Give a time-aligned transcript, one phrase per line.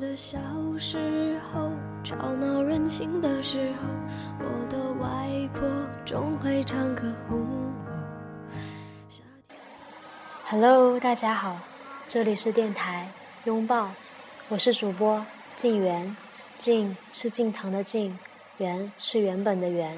[0.00, 0.38] 的小
[0.78, 1.70] 时候，
[2.02, 3.86] 吵闹任性的时候，
[4.38, 5.68] 我的外婆
[6.06, 8.56] 总会唱歌哄我。
[9.10, 9.60] 夏天
[10.46, 11.60] Hello，大家好，
[12.08, 13.12] 这里是电台
[13.44, 13.90] 拥抱，
[14.48, 15.24] 我是主播
[15.54, 16.16] 静源，
[16.56, 18.18] 静是静堂的静，
[18.56, 19.94] 源是原本的源。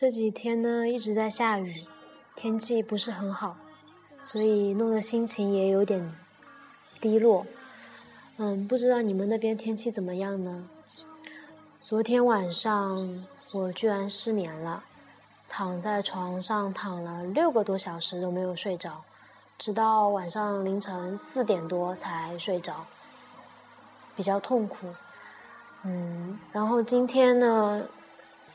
[0.00, 1.74] 这几天呢一直在下雨，
[2.36, 3.56] 天气不是很好，
[4.20, 6.14] 所以弄得心情也有点
[7.00, 7.44] 低落。
[8.36, 10.68] 嗯，不知道你们那边天气怎么样呢？
[11.82, 14.84] 昨天晚上我居然失眠了，
[15.48, 19.02] 躺在床上躺了六个多小时都没有睡着，
[19.58, 22.86] 直到晚上凌晨四点多才睡着，
[24.14, 24.86] 比较痛苦。
[25.82, 27.84] 嗯，然后今天呢，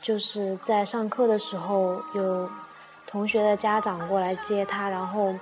[0.04, 2.50] 就是在上课的时候，有
[3.06, 5.34] 同学的家长过来接他，然后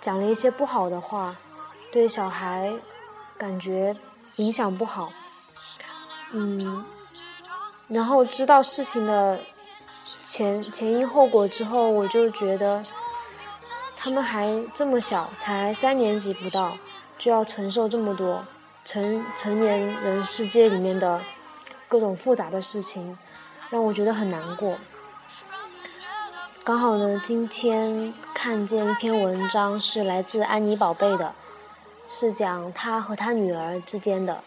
[0.00, 1.36] 讲了一些不好的话，
[1.92, 2.72] 对小孩
[3.38, 3.94] 感觉
[4.36, 5.12] 影响不好。
[6.32, 6.86] 嗯，
[7.88, 9.38] 然后知道事情的
[10.22, 12.82] 前前因后果之后，我就觉得
[13.94, 16.78] 他们还这么小，才三年级不到，
[17.18, 18.42] 就要承受这么多
[18.86, 21.20] 成成年人世界里面的
[21.88, 23.16] 各种复杂的事情，
[23.70, 24.78] 让我觉得很难过。
[26.62, 31.34] 刚好呢，今天看见一篇文章，是来自安妮宝贝的，
[32.06, 34.44] 是讲她和她女儿之间的，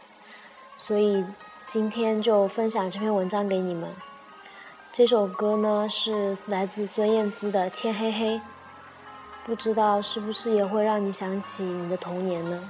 [0.77, 1.25] 所以
[1.65, 3.89] 今天就分享这篇文章给你们。
[4.91, 8.35] 这首歌呢是来自孙燕姿的《天黑黑》，
[9.43, 12.69] 不知道是不是也会让你想起你的童年呢？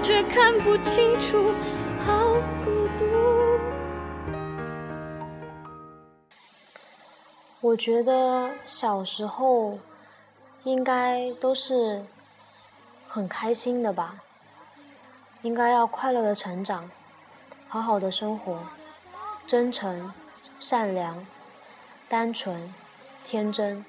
[0.00, 1.52] 却看不清楚，
[2.04, 3.04] 好孤独。
[7.60, 9.78] 我觉得小时候
[10.64, 12.04] 应该都是
[13.06, 14.20] 很开心的吧，
[15.42, 16.90] 应该要快乐的成长，
[17.68, 18.58] 好好的生活，
[19.46, 20.12] 真诚、
[20.58, 21.24] 善良、
[22.08, 22.74] 单纯、
[23.24, 23.84] 天真，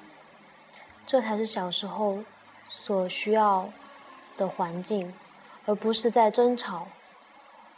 [1.08, 2.20] 这才是小时候
[2.66, 3.70] 所需要
[4.38, 5.14] 的环境，
[5.66, 6.88] 而不是在争吵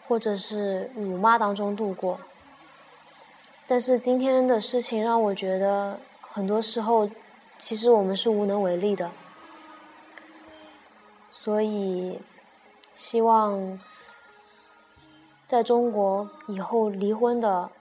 [0.07, 2.19] 或者是辱骂当中度过。
[3.67, 7.09] 但是今天的事情让我觉得，很多时候
[7.57, 9.09] 其实我们是无能为力的，
[11.31, 12.21] 所以
[12.93, 13.79] 希望
[15.47, 17.71] 在中国以后离婚的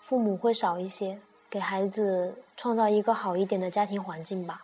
[0.00, 1.18] 父母会少一些，
[1.50, 4.62] 给孩子创造一个好一点的家庭环境吧。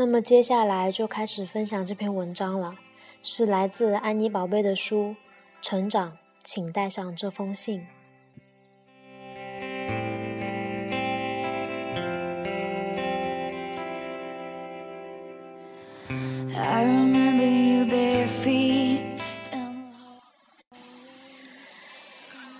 [0.00, 2.74] 那么接下来就开始分享这篇文章了，
[3.22, 5.08] 是来自安妮宝贝的书
[5.60, 6.12] 《成长》，
[6.42, 7.86] 请带上这封信。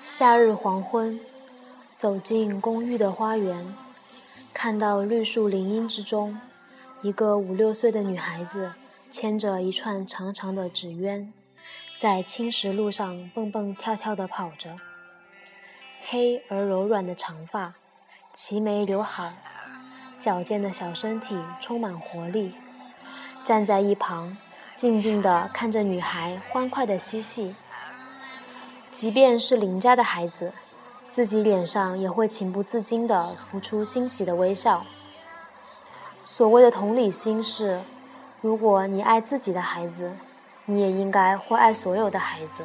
[0.02, 1.18] 夏日黄昏，
[1.96, 3.74] 走进公寓的花园，
[4.52, 6.38] 看到绿树林荫之中，
[7.02, 8.74] 一个五六岁的女孩子
[9.10, 11.32] 牵着一串长长的纸鸢，
[11.98, 14.76] 在青石路上蹦蹦跳跳地跑着。
[16.06, 17.74] 黑而柔软的长发，
[18.34, 19.32] 齐眉刘海，
[20.18, 22.54] 矫健的小身体充满活力。
[23.42, 24.36] 站在一旁，
[24.76, 27.56] 静静地看着女孩欢快的嬉戏。
[28.92, 30.52] 即便是邻家的孩子，
[31.10, 34.84] 自己脸上也会情不自禁地浮出欣喜的微笑。
[36.40, 37.82] 所谓的同理心是，
[38.40, 40.16] 如果你爱自己的孩子，
[40.64, 42.64] 你也应该会爱所有的孩子。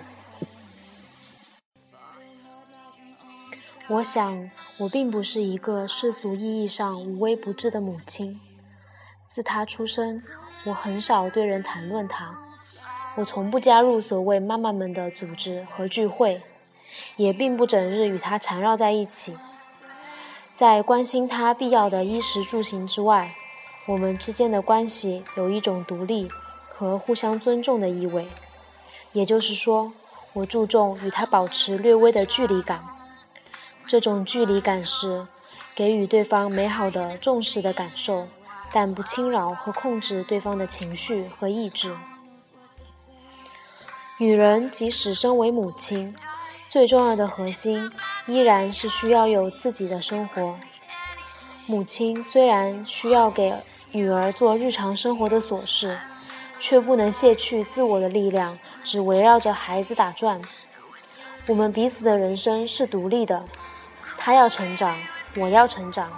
[3.89, 8.39] 我想，我并不是一个世俗意义上无微不至的母亲。
[9.27, 10.23] 自他出生，
[10.67, 12.33] 我很少对人谈论他。
[13.17, 16.41] 我从不加入所谓妈妈们的组织和聚会，
[17.17, 19.37] 也并不整日与他缠绕在一起。
[20.53, 23.35] 在关心他必要的衣食住行之外，
[23.87, 26.27] 我们之间的关系有一种独立
[26.73, 28.27] 和互相尊重的意味。
[29.11, 29.93] 也就是说，
[30.33, 32.83] 我注重与他保持略微的距离感。
[33.87, 35.27] 这种距离感是
[35.75, 38.27] 给予对方美好的、重视的感受，
[38.73, 41.95] 但不侵扰和控制对方的情绪和意志。
[44.17, 46.15] 女人即使身为母亲，
[46.69, 47.91] 最重要的核心
[48.25, 50.57] 依然是需要有自己的生活。
[51.67, 53.53] 母亲虽然需要给
[53.95, 55.97] 女儿做日常生活的琐事。
[56.57, 60.41] 却不能卸去自我的力量，只围绕着孩子打转。
[61.47, 63.43] 我们彼此的人生是独立的，
[64.17, 64.97] 他要成长，
[65.35, 66.09] 我要成长，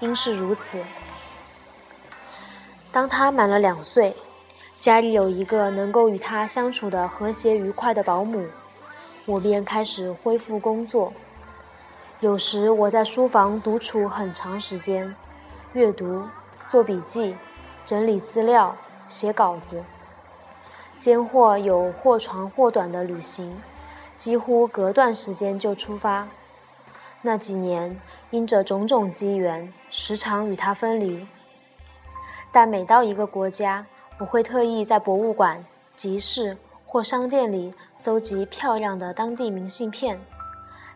[0.00, 0.84] 应是如此。
[2.92, 4.14] 当他满了两岁，
[4.78, 8.46] 家里有一个能够与他相处的和谐愉快的保姆，
[9.24, 11.12] 我便开始恢复工作。
[12.20, 15.16] 有时我在书房独处很长时间，
[15.72, 16.22] 阅读、
[16.68, 17.36] 做笔记、
[17.86, 18.76] 整理资料。
[19.08, 19.84] 写稿子，
[20.98, 23.56] 间或有或长或短的旅行，
[24.18, 26.26] 几乎隔段时间就出发。
[27.22, 27.96] 那几年，
[28.30, 31.24] 因着种种机缘，时常与他分离。
[32.50, 33.86] 但每到一个国家，
[34.18, 35.64] 我会特意在博物馆、
[35.96, 40.20] 集市或商店里搜集漂亮的当地明信片，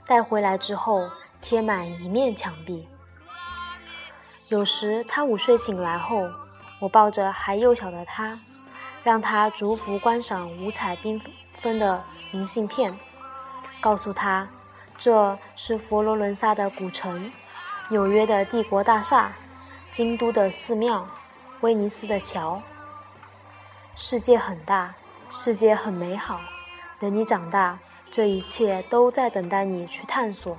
[0.09, 1.09] 带回来之后
[1.41, 2.89] 贴满一面墙壁。
[4.51, 6.29] 有时他午睡醒来后。
[6.81, 8.39] 我抱着还幼小的他，
[9.05, 11.21] 让他逐幅观赏五彩缤
[11.51, 12.03] 纷的
[12.33, 12.99] 明信片，
[13.83, 14.49] 告诉他
[14.97, 17.31] 这是佛罗伦萨的古城、
[17.91, 19.31] 纽约的帝国大厦、
[19.93, 21.07] 京都的寺庙、
[21.61, 22.63] 威尼斯的桥。
[23.95, 24.95] 世界很大，
[25.31, 26.41] 世界很美好。
[26.99, 27.79] 等你长大，
[28.11, 30.57] 这一切都在等待你去探索。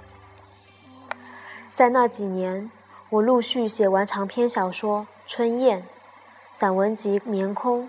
[1.74, 2.70] 在那几年，
[3.12, 5.82] 我陆续写完长篇小说《春燕》。
[6.54, 7.84] 散文集《棉空》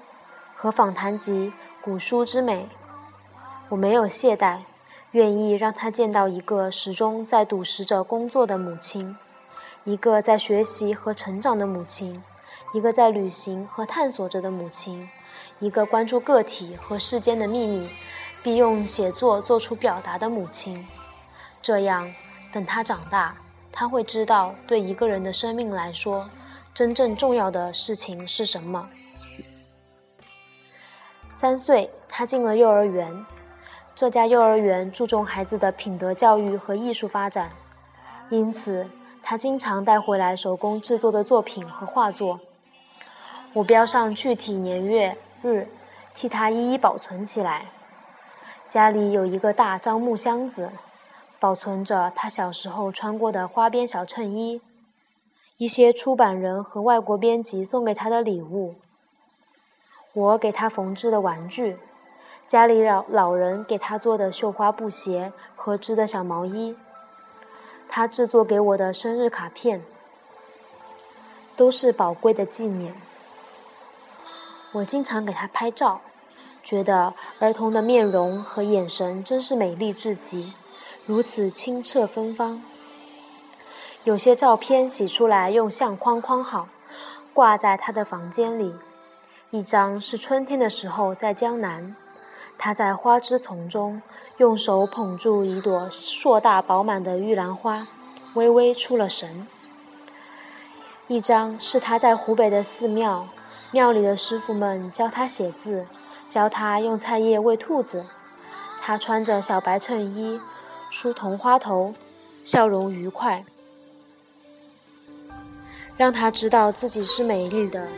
[0.52, 1.52] 和访谈集
[1.84, 2.68] 《古书之美》，
[3.68, 4.58] 我没有懈怠，
[5.12, 9.16] 愿意让他见到一个始终在笃实着工作的母亲，
[9.84, 12.20] 一个在学习和成长的母亲，
[12.74, 15.08] 一个在旅行和探索着的母亲，
[15.60, 17.88] 一个关注个体和世间的秘密，
[18.42, 20.84] 并用写作做出表达的母亲。
[21.62, 22.12] 这样，
[22.52, 23.36] 等他长大，
[23.72, 26.30] 他会知道，对一个人的生命来说。
[26.74, 28.88] 真正重要的事情是什么？
[31.32, 33.26] 三岁，他进了幼儿园。
[33.94, 37.50] 这家幼儿园注重孩子的品德教育和艺术发展，
[38.30, 38.88] 因此
[39.22, 42.40] 他经常带回来手工制作的作品和画作。
[43.52, 45.66] 我标上具体年月日，
[46.14, 47.66] 替他一一保存起来。
[48.66, 50.72] 家里有一个大樟木箱子，
[51.42, 54.62] 保存着他小时候穿过的花边小衬衣。
[55.56, 58.76] 一些出版人和外国编辑送给他的礼物，
[60.12, 61.80] 我给他缝制的玩具，
[62.46, 66.76] 家里老老人给他做的绣花布鞋和织的小毛衣，
[67.88, 69.82] 他制作给我的生日卡片，
[71.56, 72.94] 都是宝贵的纪念。
[74.74, 76.02] 我经常给他拍照，
[76.62, 80.52] 觉得儿童的面容和眼神真是美丽至极，
[81.04, 82.62] 如此清澈芬芳。
[84.04, 86.64] 有些照片洗出来用相框框好，
[87.32, 88.74] 挂在他的房间里。
[89.50, 91.96] 一张是春天的时候在江南，
[92.56, 94.00] 他在花枝丛中
[94.38, 97.88] 用手捧住一朵硕大饱满的玉兰花，
[98.34, 99.44] 微微出了神。
[101.08, 103.28] 一张是他在湖北的寺庙，
[103.72, 105.86] 庙里的师傅们教他写字，
[106.28, 108.06] 教他用菜叶喂兔子。
[108.80, 110.40] 他穿着小白衬衣，
[110.92, 111.94] 梳同花头，
[112.44, 113.42] 笑容愉快。
[115.96, 117.88] 让她知道自己是美丽的，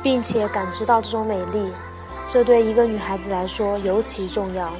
[0.00, 1.72] 并且感知到这种美丽，
[2.28, 4.72] 这对一个女孩子来说尤其重要。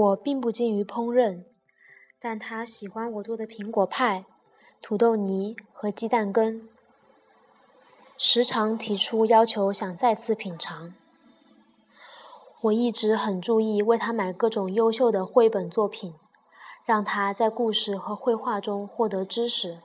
[0.00, 1.42] 我并不精于烹饪，
[2.18, 4.24] 但他喜欢我做的苹果派、
[4.80, 6.66] 土豆泥和鸡蛋羹，
[8.16, 10.94] 时常提出要求，想再次品尝。
[12.62, 16.14] 我一直很注意为他买各种优秀的绘本作品，
[16.86, 19.80] 让他在故事和绘画中获得知识。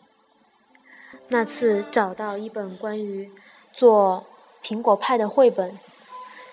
[1.27, 3.29] 那次找到一本关于
[3.74, 4.25] 做
[4.63, 5.77] 苹果派的绘本，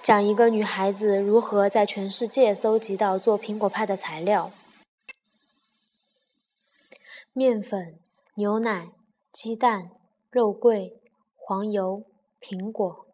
[0.02, 4.50] 讲一个女孩子如何在全世界搜集到做苹果派的材料：
[7.32, 8.00] 面粉、
[8.34, 8.90] 牛奶、
[9.30, 9.92] 鸡蛋、
[10.28, 11.00] 肉桂、
[11.36, 12.02] 黄油、
[12.40, 13.06] 苹果。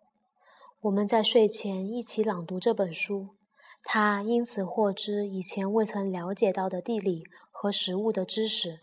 [0.80, 3.28] 我们在睡前一起朗读这本书，
[3.82, 8.80] 她因此获知以前未曾了解到的地理和食物的知识。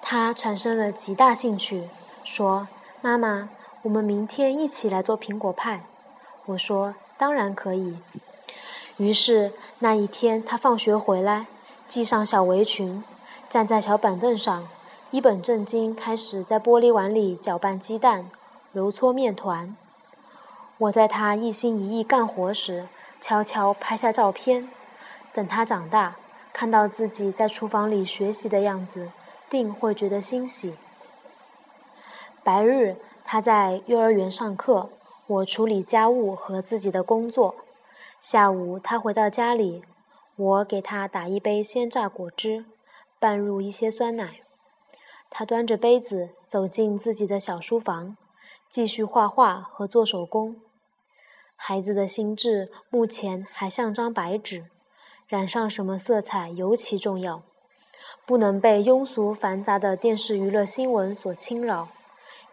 [0.00, 1.88] 他产生了极大兴趣，
[2.22, 2.68] 说
[3.02, 3.50] ：“妈妈，
[3.82, 5.84] 我们明天一起来做苹果派。”
[6.46, 7.98] 我说：“当然可以。”
[8.98, 11.46] 于是那一天，他放学回来，
[11.88, 13.02] 系上小围裙，
[13.48, 14.68] 站在小板凳上，
[15.10, 18.30] 一本正经开始在玻璃碗里搅拌鸡蛋、
[18.72, 19.76] 揉搓面团。
[20.78, 22.88] 我在他一心一意干活时，
[23.20, 24.68] 悄悄拍下照片，
[25.32, 26.16] 等他长大，
[26.52, 29.10] 看到自己在厨房里学习的样子。
[29.48, 30.76] 定会觉得欣喜。
[32.42, 34.90] 白日他在幼儿园上课，
[35.26, 37.54] 我处理家务和自己的工作。
[38.20, 39.82] 下午他回到家里，
[40.36, 42.64] 我给他打一杯鲜榨果汁，
[43.18, 44.40] 拌入一些酸奶。
[45.30, 48.16] 他端着杯子走进自己的小书房，
[48.68, 50.56] 继续画画和做手工。
[51.56, 54.66] 孩子的心智目前还像张白纸，
[55.26, 57.42] 染上什么色彩尤其重要。
[58.26, 61.88] 不能被庸俗繁杂的电视娱乐新闻所侵扰，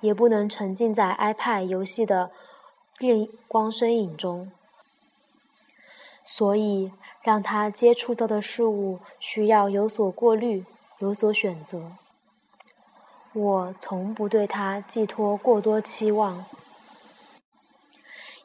[0.01, 2.31] 也不能沉浸在 iPad 游戏的
[2.97, 4.51] 电光身影中。
[6.25, 6.91] 所以，
[7.21, 10.65] 让他接触到的事物需要有所过滤，
[10.99, 11.93] 有所选择。
[13.33, 16.45] 我从不对他寄托过多期望，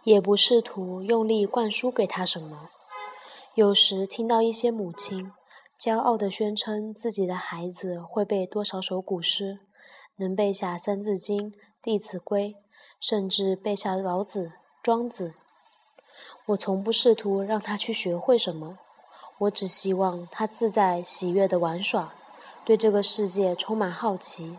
[0.02, 2.70] 也不试图用力灌输给他什么。
[3.54, 5.32] 有时听到一些母亲。
[5.76, 9.58] 骄傲地宣称自己的孩子会背多少首古诗，
[10.16, 11.50] 能背下《三字经》
[11.83, 12.56] 《弟子规》，
[13.00, 14.52] 甚至背下老子、
[14.83, 15.35] 庄子。
[16.47, 18.78] 我从不试图让他去学会什么，
[19.38, 22.14] 我只希望他自在喜悦地玩耍，
[22.64, 24.59] 对这个世界充满好奇，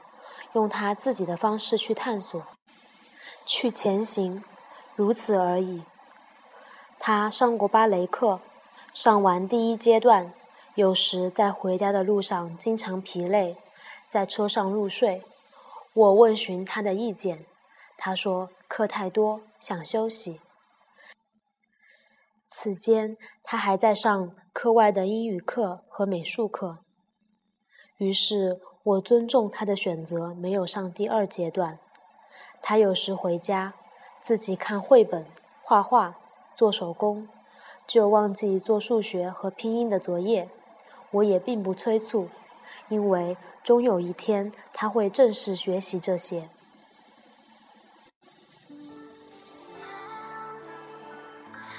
[0.53, 2.45] 用他自己的方式去探索、
[3.45, 4.43] 去前行，
[4.95, 5.85] 如此而已。
[6.99, 8.41] 他上过芭蕾课，
[8.93, 10.33] 上完第一阶段。
[10.73, 13.55] 有时在回家的路上经常疲累，
[14.09, 15.23] 在车上入睡。
[15.95, 17.45] 我问询他的意见，
[17.97, 20.41] 他说课太多，想休息。
[22.49, 26.79] 此间他还在上课外的英语课和美术课。
[27.97, 31.79] 于是我尊重他的选择，没有上第二阶段。
[32.61, 33.75] 他有时回家，
[34.21, 35.25] 自己看绘本、
[35.63, 36.17] 画画、
[36.57, 37.29] 做手工，
[37.87, 40.49] 就忘记做数学和拼音的作业。
[41.11, 42.27] 我也并不催促，
[42.89, 46.49] 因为终有一天他会正式学习这些。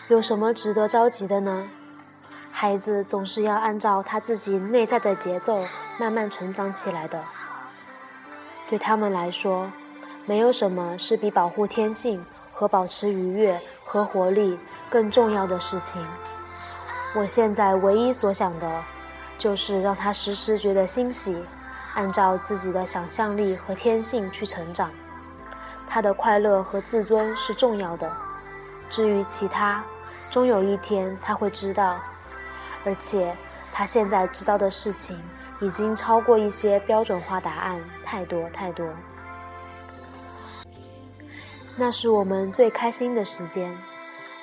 [0.09, 1.69] 有什么值得着急的呢？
[2.53, 5.65] 孩子总是要按照他自己内在的节奏
[5.99, 7.23] 慢慢成长起来的。
[8.71, 9.71] 对他们来说，
[10.25, 16.05] 没有什么是比保护天性和保持愉悦和活力更重要的事情。
[17.15, 18.85] 我现在唯一所想的。
[19.39, 21.45] 就是让他时时觉得欣喜，
[21.95, 24.91] 按照自己的想象力和天性去成长。
[25.89, 28.11] 他的快乐和自尊是重要的。
[28.91, 29.85] 至于其他，
[30.31, 31.99] 终有一天他会知道。
[32.85, 33.35] 而且
[33.73, 35.21] 他现在知道的事情，
[35.61, 38.89] 已经超过一些标准化答案太多太多。
[41.77, 43.77] 那是我们最开心的时间，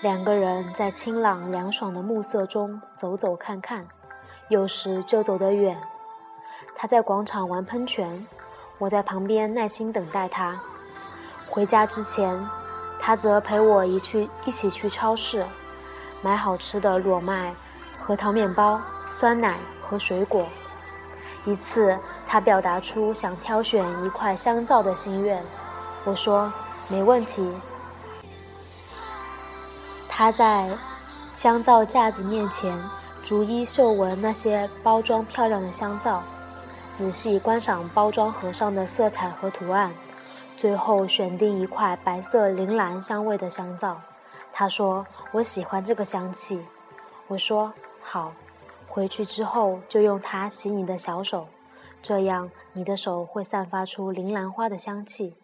[0.01, 3.87] 两个人在清朗凉爽的暮色中走走看看。
[4.53, 5.75] 有时就走得远。
[6.75, 8.27] 他在广场玩喷泉，
[8.77, 10.55] 我在旁边耐心等待他。
[11.49, 12.39] 回家之前，
[13.01, 15.43] 他则陪我一去一起去超市，
[16.21, 17.51] 买好吃的裸麦、
[17.99, 18.79] 核桃面包、
[19.17, 20.47] 酸奶和水果。
[21.45, 25.43] 一次，他表达出想挑选一块香皂的心愿，
[26.05, 26.53] 我说
[26.91, 27.51] 没问题。
[30.07, 30.69] 他在
[31.33, 32.79] 香皂架子面前。
[33.33, 36.21] 逐一嗅闻那些包装漂亮的香皂，
[36.91, 39.91] 仔细观赏包装盒上的色彩和图案，
[40.55, 43.99] 最后选定一块白色铃兰香味的香皂。
[44.51, 46.63] 他说：“我喜欢这个香气。”
[47.27, 47.73] 我说
[48.03, 48.33] ：“好，
[48.87, 51.47] 回去之后就用它洗你的小手，
[52.03, 55.35] 这样你的手会散发出铃兰花的香气。”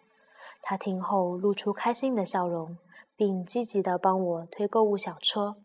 [0.62, 2.78] 他听后露出开心的笑容，
[3.16, 5.56] 并积极地帮我推购物小车。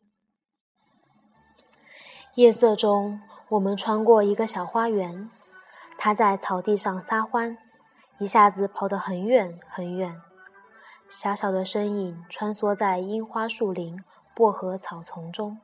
[2.35, 5.29] 夜色中，我们穿过一个小花园。
[5.97, 7.57] 它在草地上撒欢，
[8.17, 10.21] 一下子跑得很远很远。
[11.07, 15.61] 小小的身影穿梭在樱花树林、薄荷草丛中，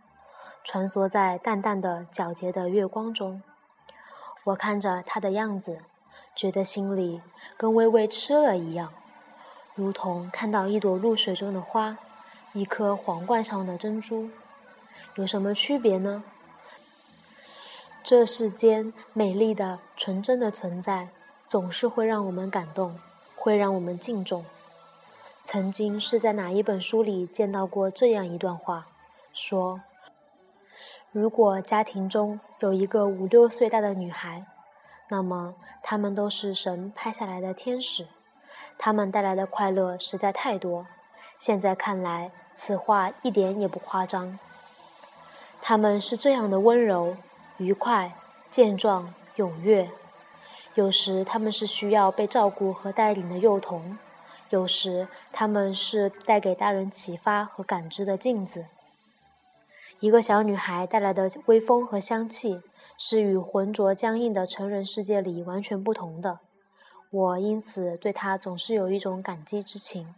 [0.63, 3.43] 穿梭在淡淡的、皎洁的月光中。
[4.45, 5.81] 我看着它的样子，
[6.33, 7.21] 觉得心里
[7.57, 8.93] 跟微微吃了一样，
[9.75, 11.97] 如同看到一朵露水中的花，
[12.53, 14.29] 一颗皇冠上的珍珠。
[15.15, 16.23] 有什么区别呢？
[18.03, 21.09] 这世间美丽的、纯真的存在，
[21.47, 22.99] 总是会让我们感动，
[23.35, 24.43] 会让我们敬重。
[25.45, 28.87] 曾经是在哪一本书里见到过这样一段话，
[29.33, 29.81] 说：
[31.11, 34.45] 如果家庭中有一个五六岁大的女孩，
[35.09, 38.07] 那么他们都是神派下来的天使，
[38.77, 40.87] 他们带来的快乐实在太多。
[41.37, 44.39] 现在看来，此话一点也不夸张。
[45.61, 47.17] 他们是这样的温柔、
[47.61, 48.17] 愉快、
[48.49, 49.91] 健壮、踊跃，
[50.73, 53.99] 有时他们是需要被照顾和带领的幼童。
[54.49, 58.65] 有时，他们是带给大人启发和感知的镜子。
[59.99, 62.63] 一个小女孩带来的微风和香气，
[62.97, 66.39] 是与浑浊僵硬的成人世界里完全不同的。
[67.11, 70.15] 我因此对她总是有一种感激之情。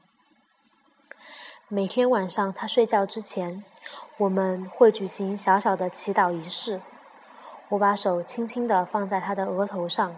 [1.68, 3.66] 每天晚上，她睡觉之前，
[4.16, 6.80] 我们会举行小小的祈祷仪式。
[7.74, 10.16] 我把手轻轻地放在他的额头上，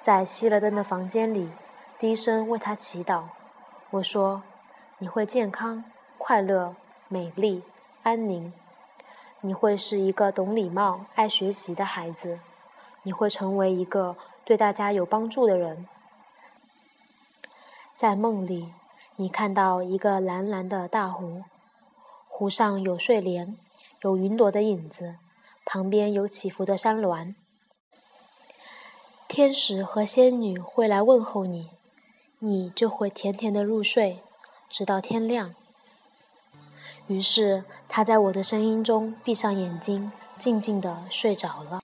[0.00, 1.50] 在熄了灯的房间里。
[1.98, 3.24] 低声为他祈祷，
[3.90, 4.44] 我说
[4.98, 5.84] ：“你会健康、
[6.16, 6.76] 快乐、
[7.08, 7.64] 美丽、
[8.04, 8.52] 安宁。
[9.40, 12.38] 你会是一个懂礼貌、爱学习的孩子。
[13.02, 15.88] 你会成为一个对大家有帮助的人。”
[17.96, 18.72] 在梦里，
[19.16, 21.42] 你看到一个蓝蓝的大湖，
[22.28, 23.56] 湖上有睡莲，
[24.02, 25.16] 有云朵的影子，
[25.70, 27.34] 旁边有起伏的山峦。
[29.28, 31.68] 天使和仙女会来问候你。
[32.38, 34.22] 你就会甜甜的入睡，
[34.70, 35.54] 直到天亮。
[37.08, 41.82] 于是，他在我的声音中闭上眼睛，静静的睡着了。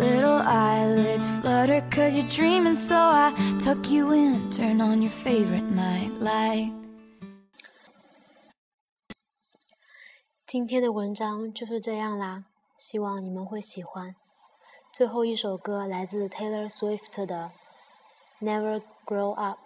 [0.00, 5.70] little eyelids flutter cause you're dreaming so i tuck you in turn on your favorite
[5.70, 6.72] night light
[10.46, 12.44] 今天的文章就是这样啦
[12.76, 14.16] 希望你们会喜欢
[14.92, 17.52] 最后一首歌来自 taylor swift 的
[18.40, 19.58] never grow up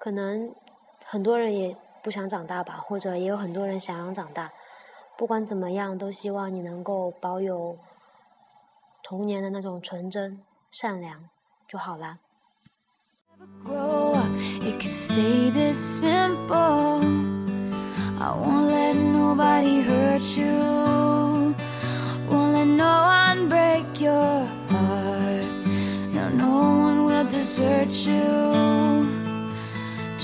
[0.00, 0.54] 可能
[1.07, 4.51] 很多人也不想长大吧或者也有很多人想要长大。
[5.17, 7.77] 不管怎么样都希望你能够保有
[9.01, 10.41] 童年的那种纯真、
[10.71, 11.29] 善良
[11.67, 12.17] 就好啦。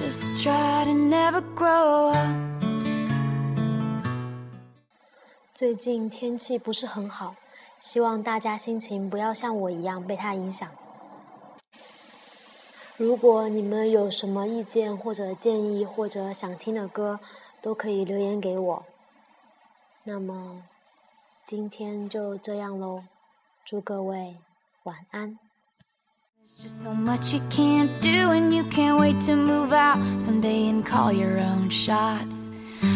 [0.03, 2.27] Just try to never grow up
[5.53, 7.35] 最近天气不是很好。
[7.79, 10.69] 希望大家心情不要像我一样被它影响。
[12.97, 17.19] 如果你们有什么意见或者建议或者想听的歌，
[17.61, 18.85] 都可以留言给我。
[20.03, 20.63] 那么，
[21.45, 23.03] 今天就这样喽，
[23.63, 24.37] 祝各位
[24.83, 25.37] 晚安。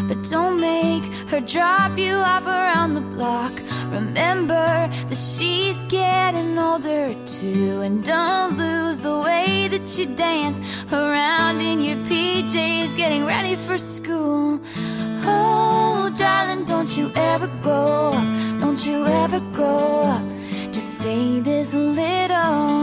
[0.07, 3.53] But don't make her drop you off around the block.
[3.91, 7.81] Remember that she's getting older too.
[7.81, 10.59] And don't lose the way that you dance
[10.91, 14.59] around in your PJs, getting ready for school.
[15.27, 18.59] Oh, darling, don't you ever grow up.
[18.59, 20.25] Don't you ever grow up.
[20.71, 22.74] Just stay this little.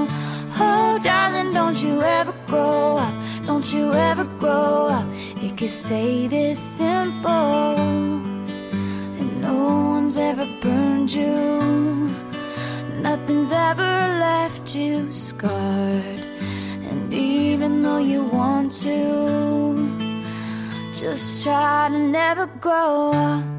[1.02, 3.14] Darling, don't you ever grow up.
[3.44, 5.06] Don't you ever grow up.
[5.42, 7.76] It could stay this simple.
[9.18, 9.56] And no
[9.94, 12.08] one's ever burned you.
[13.00, 16.22] Nothing's ever left you scarred.
[16.88, 19.74] And even though you want to,
[20.92, 23.51] just try to never grow up.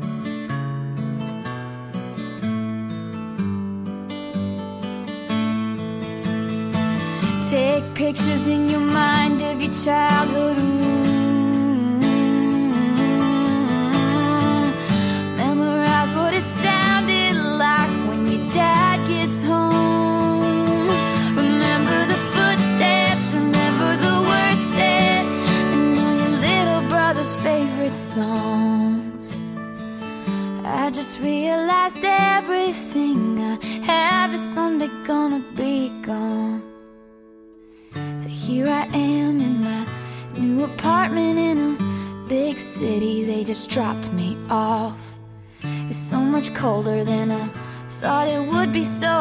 [7.53, 11.12] Take pictures in your mind of your childhood room.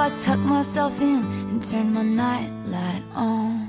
[0.02, 3.61] I tuck myself in and turn my nightlight on.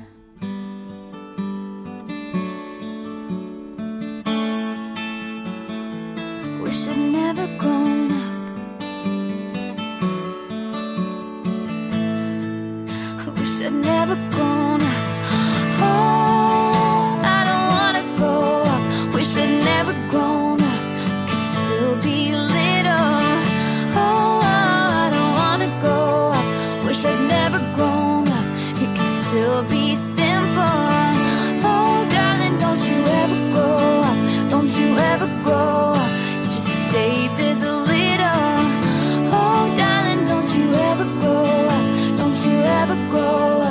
[42.95, 43.63] never grow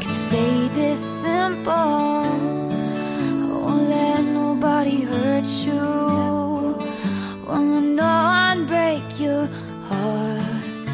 [0.00, 1.72] could stay this simple.
[3.62, 5.84] Won't let nobody hurt you.
[7.46, 9.48] Won't let no one break your
[9.88, 10.88] heart.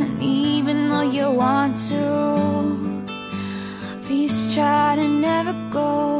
[0.00, 3.04] And even though you want to,
[4.02, 6.15] please try to never go.